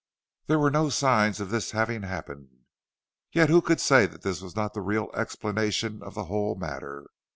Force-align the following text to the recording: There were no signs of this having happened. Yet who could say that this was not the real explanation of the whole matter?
There 0.47 0.57
were 0.57 0.71
no 0.71 0.89
signs 0.89 1.39
of 1.39 1.51
this 1.51 1.69
having 1.77 2.01
happened. 2.01 2.63
Yet 3.33 3.49
who 3.51 3.61
could 3.61 3.79
say 3.79 4.07
that 4.07 4.23
this 4.23 4.41
was 4.41 4.55
not 4.55 4.73
the 4.73 4.81
real 4.81 5.11
explanation 5.13 6.01
of 6.01 6.15
the 6.15 6.23
whole 6.25 6.55
matter? 6.55 7.05